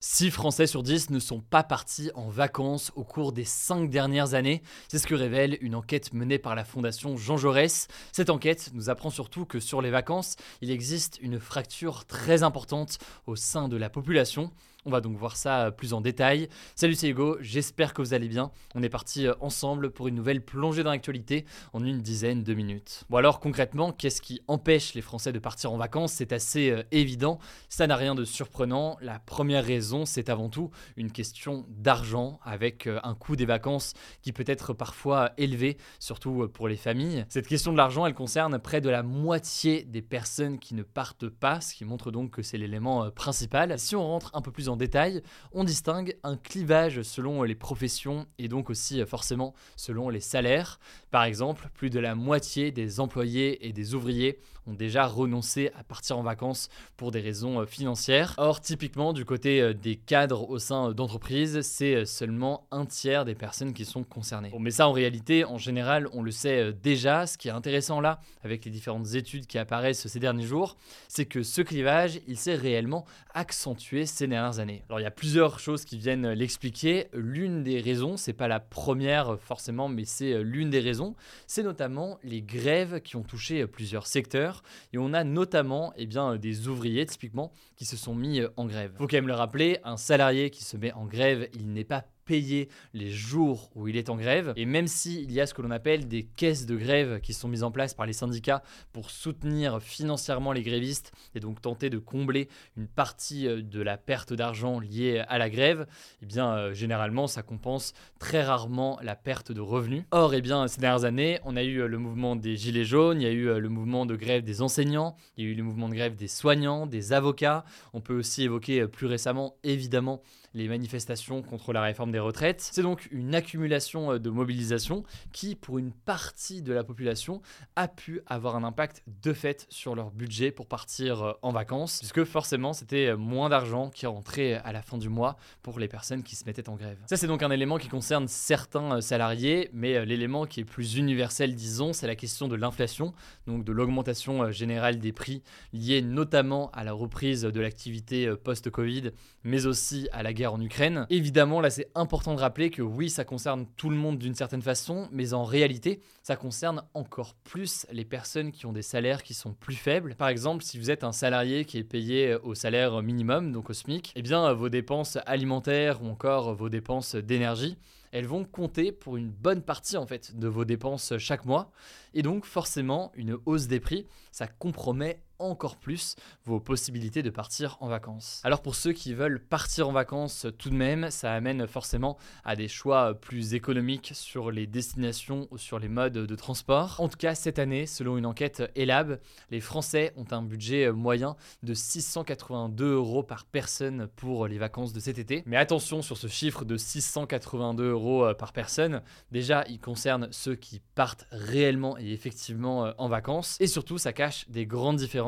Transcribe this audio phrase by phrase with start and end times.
[0.00, 4.34] 6 Français sur 10 ne sont pas partis en vacances au cours des 5 dernières
[4.34, 4.62] années.
[4.86, 7.88] C'est ce que révèle une enquête menée par la Fondation Jean Jaurès.
[8.12, 12.98] Cette enquête nous apprend surtout que sur les vacances, il existe une fracture très importante
[13.26, 14.52] au sein de la population.
[14.88, 16.48] On va donc voir ça plus en détail.
[16.74, 18.50] Salut, c'est Hugo, j'espère que vous allez bien.
[18.74, 22.54] On est parti euh, ensemble pour une nouvelle plongée dans l'actualité en une dizaine de
[22.54, 23.04] minutes.
[23.10, 26.12] Bon alors concrètement, qu'est-ce qui empêche les Français de partir en vacances?
[26.12, 27.38] C'est assez euh, évident,
[27.68, 28.96] ça n'a rien de surprenant.
[29.02, 33.92] La première raison, c'est avant tout une question d'argent avec euh, un coût des vacances
[34.22, 37.26] qui peut être parfois élevé, surtout pour les familles.
[37.28, 41.28] Cette question de l'argent, elle concerne près de la moitié des personnes qui ne partent
[41.28, 43.78] pas, ce qui montre donc que c'est l'élément principal.
[43.78, 48.26] Si on rentre un peu plus en détail, on distingue un clivage selon les professions
[48.38, 50.80] et donc aussi forcément selon les salaires.
[51.10, 55.82] Par exemple, plus de la moitié des employés et des ouvriers ont déjà renoncé à
[55.82, 58.34] partir en vacances pour des raisons financières.
[58.36, 63.72] Or, typiquement, du côté des cadres au sein d'entreprises, c'est seulement un tiers des personnes
[63.72, 64.52] qui sont concernées.
[64.58, 67.26] Mais ça, en réalité, en général, on le sait déjà.
[67.26, 70.76] Ce qui est intéressant là, avec les différentes études qui apparaissent ces derniers jours,
[71.08, 74.67] c'est que ce clivage, il s'est réellement accentué ces dernières années.
[74.88, 77.08] Alors, il y a plusieurs choses qui viennent l'expliquer.
[77.12, 81.14] L'une des raisons, c'est pas la première forcément, mais c'est l'une des raisons,
[81.46, 84.62] c'est notamment les grèves qui ont touché plusieurs secteurs.
[84.92, 88.92] Et on a notamment eh bien, des ouvriers, typiquement, qui se sont mis en grève.
[88.96, 92.04] Faut quand même le rappeler, un salarié qui se met en grève, il n'est pas
[92.28, 94.52] payé les jours où il est en grève.
[94.56, 97.48] Et même s'il y a ce que l'on appelle des caisses de grève qui sont
[97.48, 101.96] mises en place par les syndicats pour soutenir financièrement les grévistes et donc tenter de
[101.98, 105.86] combler une partie de la perte d'argent liée à la grève,
[106.22, 110.04] eh bien euh, généralement ça compense très rarement la perte de revenus.
[110.10, 113.24] Or, eh bien ces dernières années, on a eu le mouvement des gilets jaunes, il
[113.24, 115.88] y a eu le mouvement de grève des enseignants, il y a eu le mouvement
[115.88, 117.64] de grève des soignants, des avocats.
[117.94, 120.20] On peut aussi évoquer plus récemment évidemment
[120.54, 122.60] les manifestations contre la réforme des retraites.
[122.72, 127.42] C'est donc une accumulation de mobilisation qui, pour une partie de la population,
[127.76, 132.24] a pu avoir un impact de fait sur leur budget pour partir en vacances, puisque
[132.24, 136.36] forcément c'était moins d'argent qui rentrait à la fin du mois pour les personnes qui
[136.36, 136.98] se mettaient en grève.
[137.06, 141.54] Ça c'est donc un élément qui concerne certains salariés, mais l'élément qui est plus universel,
[141.54, 143.12] disons, c'est la question de l'inflation,
[143.46, 145.42] donc de l'augmentation générale des prix
[145.72, 149.10] liée notamment à la reprise de l'activité post-Covid,
[149.44, 151.06] mais aussi à la guerre en Ukraine.
[151.10, 154.62] Évidemment, là, c'est important de rappeler que oui, ça concerne tout le monde d'une certaine
[154.62, 159.34] façon, mais en réalité, ça concerne encore plus les personnes qui ont des salaires qui
[159.34, 160.14] sont plus faibles.
[160.14, 163.74] Par exemple, si vous êtes un salarié qui est payé au salaire minimum, donc au
[163.74, 167.76] SMIC, eh bien, vos dépenses alimentaires ou encore vos dépenses d'énergie,
[168.10, 171.70] elles vont compter pour une bonne partie en fait de vos dépenses chaque mois.
[172.14, 177.76] Et donc forcément, une hausse des prix, ça compromet encore plus vos possibilités de partir
[177.80, 178.40] en vacances.
[178.44, 182.56] Alors pour ceux qui veulent partir en vacances tout de même, ça amène forcément à
[182.56, 186.96] des choix plus économiques sur les destinations ou sur les modes de transport.
[186.98, 191.36] En tout cas, cette année, selon une enquête Elab, les Français ont un budget moyen
[191.62, 195.42] de 682 euros par personne pour les vacances de cet été.
[195.46, 200.80] Mais attention sur ce chiffre de 682 euros par personne, déjà il concerne ceux qui
[200.94, 205.27] partent réellement et effectivement en vacances, et surtout ça cache des grandes différences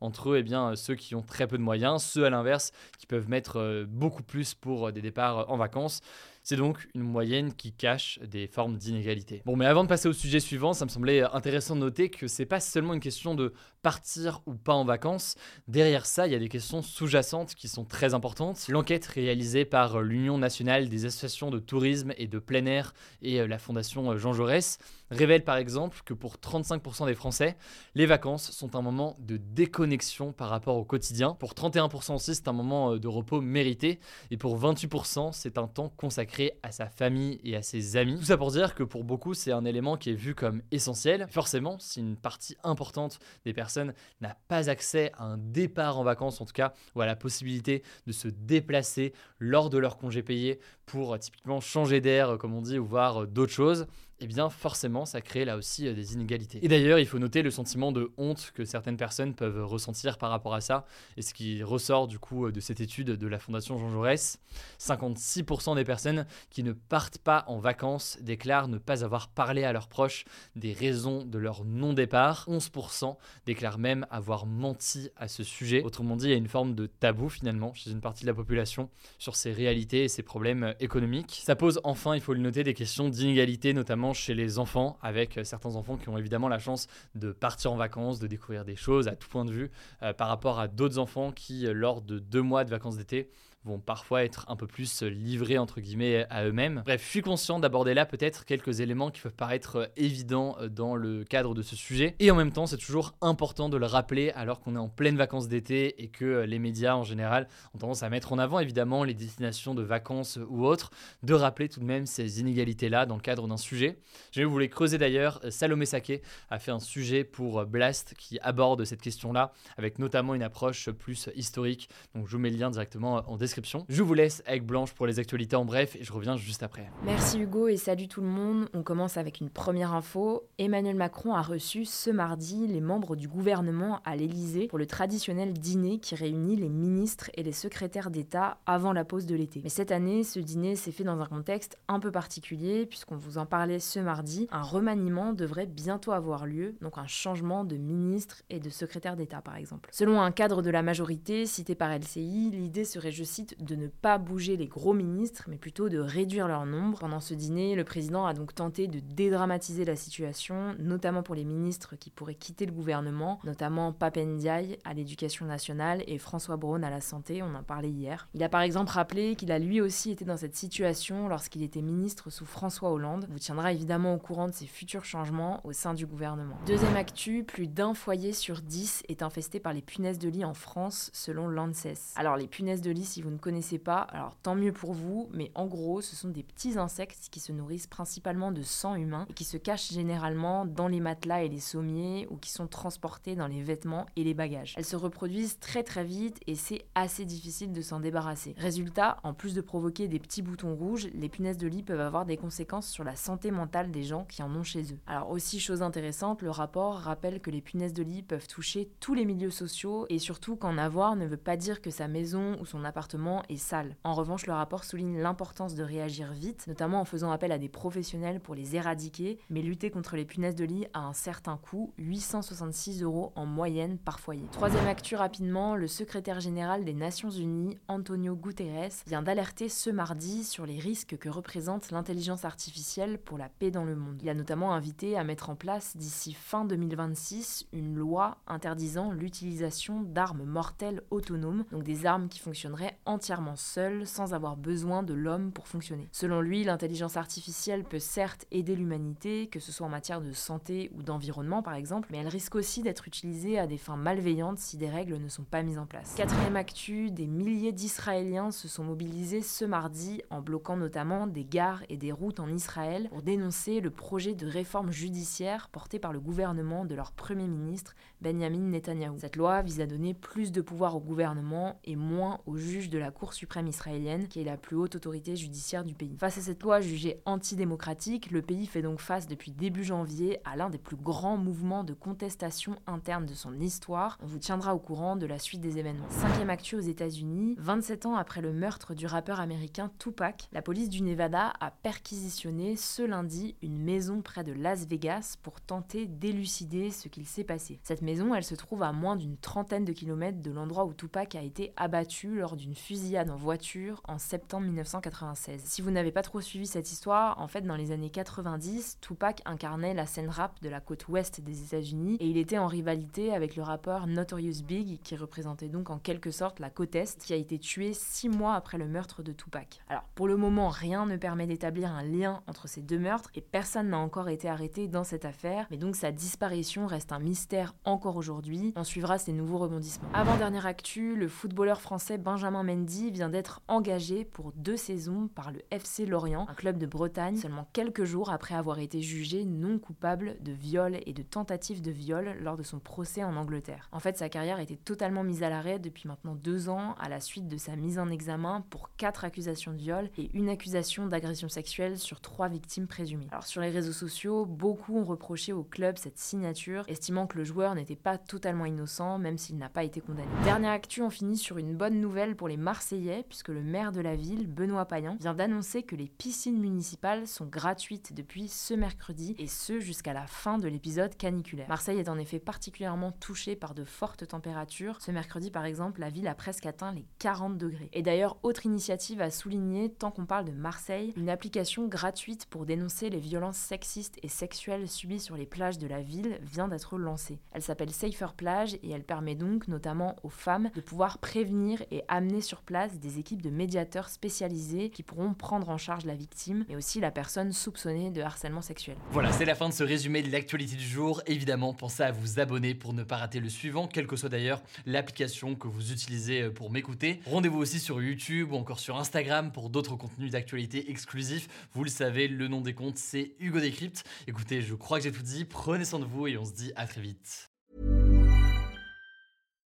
[0.00, 3.28] entre eh bien, ceux qui ont très peu de moyens, ceux à l'inverse qui peuvent
[3.28, 6.00] mettre beaucoup plus pour des départs en vacances.
[6.42, 9.42] C'est donc une moyenne qui cache des formes d'inégalité.
[9.44, 12.26] Bon, mais avant de passer au sujet suivant, ça me semblait intéressant de noter que
[12.28, 13.52] c'est pas seulement une question de
[13.82, 15.36] partir ou pas en vacances.
[15.68, 18.66] Derrière ça, il y a des questions sous-jacentes qui sont très importantes.
[18.68, 23.58] L'enquête réalisée par l'Union nationale des associations de tourisme et de plein air et la
[23.58, 24.78] Fondation Jean Jaurès
[25.10, 27.56] révèle par exemple que pour 35% des Français,
[27.94, 31.34] les vacances sont un moment de déconnexion par rapport au quotidien.
[31.34, 34.00] Pour 31% aussi, c'est un moment de repos mérité.
[34.30, 38.18] Et pour 28%, c'est un temps consacré à sa famille et à ses amis.
[38.18, 41.26] Tout ça pour dire que pour beaucoup, c'est un élément qui est vu comme essentiel.
[41.30, 46.40] Forcément, si une partie importante des personnes n'a pas accès à un départ en vacances,
[46.40, 50.60] en tout cas, ou à la possibilité de se déplacer lors de leur congé payé
[50.86, 53.86] pour typiquement changer d'air, comme on dit, ou voir d'autres choses,
[54.20, 56.58] eh bien forcément ça crée là aussi euh, des inégalités.
[56.62, 60.30] Et d'ailleurs, il faut noter le sentiment de honte que certaines personnes peuvent ressentir par
[60.30, 60.84] rapport à ça,
[61.16, 64.38] et ce qui ressort du coup euh, de cette étude de la Fondation Jean Jaurès,
[64.78, 69.72] 56% des personnes qui ne partent pas en vacances déclarent ne pas avoir parlé à
[69.72, 70.24] leurs proches
[70.56, 75.82] des raisons de leur non-départ, 11% déclarent même avoir menti à ce sujet.
[75.82, 78.34] Autrement dit, il y a une forme de tabou finalement chez une partie de la
[78.34, 81.40] population sur ces réalités et ces problèmes euh, économiques.
[81.44, 85.38] Ça pose enfin, il faut le noter, des questions d'inégalité, notamment chez les enfants, avec
[85.38, 88.76] euh, certains enfants qui ont évidemment la chance de partir en vacances, de découvrir des
[88.76, 89.70] choses à tout point de vue,
[90.02, 93.30] euh, par rapport à d'autres enfants qui, lors de deux mois de vacances d'été,
[93.64, 96.82] vont parfois être un peu plus livrés entre guillemets à eux-mêmes.
[96.84, 100.94] Bref, je suis conscient d'aborder là peut-être quelques éléments qui peuvent paraître évidents euh, dans
[100.96, 102.16] le cadre de ce sujet.
[102.20, 105.16] Et en même temps, c'est toujours important de le rappeler alors qu'on est en pleine
[105.16, 108.60] vacances d'été et que euh, les médias en général ont tendance à mettre en avant
[108.60, 110.90] évidemment les destinations de vacances ou autres,
[111.22, 113.98] de rappeler tout de même ces inégalités-là dans le cadre d'un sujet.
[114.32, 118.84] Je voulais creuser d'ailleurs, euh, Salomé Sake a fait un sujet pour Blast qui aborde
[118.86, 121.90] cette question-là avec notamment une approche plus historique.
[122.14, 123.49] Donc je vous mets le lien directement en description
[123.88, 126.90] je vous laisse avec Blanche pour les actualités en bref et je reviens juste après.
[127.04, 128.68] Merci Hugo et salut tout le monde.
[128.74, 130.44] On commence avec une première info.
[130.58, 135.52] Emmanuel Macron a reçu ce mardi les membres du gouvernement à l'Elysée pour le traditionnel
[135.52, 139.60] dîner qui réunit les ministres et les secrétaires d'État avant la pause de l'été.
[139.62, 143.38] Mais cette année, ce dîner s'est fait dans un contexte un peu particulier puisqu'on vous
[143.38, 144.48] en parlait ce mardi.
[144.50, 149.40] Un remaniement devrait bientôt avoir lieu, donc un changement de ministre et de secrétaire d'État
[149.40, 149.90] par exemple.
[149.92, 153.88] Selon un cadre de la majorité cité par LCI, l'idée serait, je cite, de ne
[153.88, 156.98] pas bouger les gros ministres, mais plutôt de réduire leur nombre.
[157.00, 161.44] Pendant ce dîner, le président a donc tenté de dédramatiser la situation, notamment pour les
[161.44, 166.90] ministres qui pourraient quitter le gouvernement, notamment Papendiaï à l'éducation nationale et François Braun à
[166.90, 168.28] la santé, on en parlait hier.
[168.34, 171.82] Il a par exemple rappelé qu'il a lui aussi été dans cette situation lorsqu'il était
[171.82, 173.26] ministre sous François Hollande.
[173.30, 176.56] vous tiendra évidemment au courant de ses futurs changements au sein du gouvernement.
[176.66, 180.54] Deuxième actu, plus d'un foyer sur dix est infesté par les punaises de lit en
[180.54, 182.14] France selon l'ANSES.
[182.16, 185.28] Alors les punaises de lit, si vous ne connaissez pas, alors tant mieux pour vous,
[185.32, 189.26] mais en gros, ce sont des petits insectes qui se nourrissent principalement de sang humain
[189.28, 193.36] et qui se cachent généralement dans les matelas et les sommiers ou qui sont transportés
[193.36, 194.74] dans les vêtements et les bagages.
[194.76, 198.54] Elles se reproduisent très très vite et c'est assez difficile de s'en débarrasser.
[198.58, 202.24] Résultat, en plus de provoquer des petits boutons rouges, les punaises de lit peuvent avoir
[202.24, 204.98] des conséquences sur la santé mentale des gens qui en ont chez eux.
[205.06, 209.14] Alors aussi chose intéressante, le rapport rappelle que les punaises de lit peuvent toucher tous
[209.14, 212.66] les milieux sociaux et surtout qu'en avoir ne veut pas dire que sa maison ou
[212.66, 213.96] son appartement est sale.
[214.04, 217.68] En revanche, le rapport souligne l'importance de réagir vite, notamment en faisant appel à des
[217.68, 221.92] professionnels pour les éradiquer, mais lutter contre les punaises de lit a un certain coût,
[221.98, 224.46] 866 euros en moyenne par foyer.
[224.52, 230.44] Troisième actu rapidement, le secrétaire général des Nations Unies, Antonio Guterres, vient d'alerter ce mardi
[230.44, 234.20] sur les risques que représente l'intelligence artificielle pour la paix dans le monde.
[234.22, 240.02] Il a notamment invité à mettre en place d'ici fin 2026 une loi interdisant l'utilisation
[240.02, 245.52] d'armes mortelles autonomes, donc des armes qui fonctionneraient entièrement seul, sans avoir besoin de l'homme
[245.52, 246.08] pour fonctionner.
[246.12, 250.90] Selon lui, l'intelligence artificielle peut certes aider l'humanité, que ce soit en matière de santé
[250.96, 254.76] ou d'environnement par exemple, mais elle risque aussi d'être utilisée à des fins malveillantes si
[254.76, 256.14] des règles ne sont pas mises en place.
[256.16, 261.82] Quatrième actu, des milliers d'Israéliens se sont mobilisés ce mardi en bloquant notamment des gares
[261.88, 266.20] et des routes en Israël pour dénoncer le projet de réforme judiciaire porté par le
[266.20, 269.18] gouvernement de leur Premier ministre Benjamin Netanyahu.
[269.18, 272.98] Cette loi vise à donner plus de pouvoir au gouvernement et moins aux juges de
[273.00, 276.16] la Cour suprême israélienne, qui est la plus haute autorité judiciaire du pays.
[276.18, 280.56] Face à cette loi jugée antidémocratique, le pays fait donc face depuis début janvier à
[280.56, 284.18] l'un des plus grands mouvements de contestation interne de son histoire.
[284.22, 286.08] On vous tiendra au courant de la suite des événements.
[286.10, 290.88] Cinquième actu aux États-Unis, 27 ans après le meurtre du rappeur américain Tupac, la police
[290.88, 296.90] du Nevada a perquisitionné ce lundi une maison près de Las Vegas pour tenter d'élucider
[296.90, 297.80] ce qu'il s'est passé.
[297.82, 301.34] Cette maison, elle se trouve à moins d'une trentaine de kilomètres de l'endroit où Tupac
[301.34, 305.62] a été abattu lors d'une fusillade en voiture en septembre 1996.
[305.64, 309.42] Si vous n'avez pas trop suivi cette histoire, en fait, dans les années 90, Tupac
[309.44, 313.32] incarnait la scène rap de la côte ouest des États-Unis et il était en rivalité
[313.32, 317.32] avec le rappeur Notorious Big, qui représentait donc en quelque sorte la côte est, qui
[317.32, 319.78] a été tué six mois après le meurtre de Tupac.
[319.88, 323.40] Alors, pour le moment, rien ne permet d'établir un lien entre ces deux meurtres et
[323.40, 327.76] personne n'a encore été arrêté dans cette affaire, mais donc sa disparition reste un mystère
[327.84, 328.72] encore aujourd'hui.
[328.74, 330.08] On suivra ces nouveaux rebondissements.
[330.12, 335.28] Avant dernière actu, le footballeur français Benjamin Mendy Mendy vient d'être engagé pour deux saisons
[335.34, 339.44] par le FC Lorient, un club de Bretagne, seulement quelques jours après avoir été jugé
[339.44, 343.90] non coupable de viol et de tentative de viol lors de son procès en Angleterre.
[343.92, 347.20] En fait, sa carrière était totalement mise à l'arrêt depuis maintenant deux ans à la
[347.20, 351.50] suite de sa mise en examen pour quatre accusations de viol et une accusation d'agression
[351.50, 353.28] sexuelle sur trois victimes présumées.
[353.30, 357.44] Alors sur les réseaux sociaux, beaucoup ont reproché au club cette signature, estimant que le
[357.44, 360.28] joueur n'était pas totalement innocent, même s'il n'a pas été condamné.
[360.44, 364.00] Dernière actu, on finit sur une bonne nouvelle pour les Marseillais, puisque le maire de
[364.00, 369.34] la ville, Benoît Payan, vient d'annoncer que les piscines municipales sont gratuites depuis ce mercredi,
[369.38, 371.68] et ce jusqu'à la fin de l'épisode caniculaire.
[371.68, 375.00] Marseille est en effet particulièrement touchée par de fortes températures.
[375.00, 377.88] Ce mercredi, par exemple, la ville a presque atteint les 40 degrés.
[377.92, 382.66] Et d'ailleurs, autre initiative à souligner, tant qu'on parle de Marseille, une application gratuite pour
[382.66, 386.98] dénoncer les violences sexistes et sexuelles subies sur les plages de la ville vient d'être
[386.98, 387.40] lancée.
[387.52, 392.02] Elle s'appelle Safer Plage et elle permet donc notamment aux femmes de pouvoir prévenir et
[392.08, 396.76] amener place des équipes de médiateurs spécialisés qui pourront prendre en charge la victime et
[396.76, 398.96] aussi la personne soupçonnée de harcèlement sexuel.
[399.10, 401.22] Voilà, c'est la fin de ce résumé de l'actualité du jour.
[401.26, 404.62] Évidemment, pensez à vous abonner pour ne pas rater le suivant, quelle que soit d'ailleurs
[404.86, 407.20] l'application que vous utilisez euh, pour m'écouter.
[407.26, 411.48] Rendez-vous aussi sur YouTube ou encore sur Instagram pour d'autres contenus d'actualité exclusifs.
[411.74, 414.04] Vous le savez, le nom des comptes, c'est Hugo Décrypte.
[414.26, 415.44] Écoutez, je crois que j'ai tout dit.
[415.44, 417.49] Prenez soin de vous et on se dit à très vite.